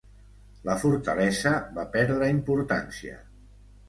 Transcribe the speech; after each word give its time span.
La 0.69 0.77
fortalesa 0.83 1.51
va 1.75 1.85
perdre 1.97 2.31
importància. 2.37 3.19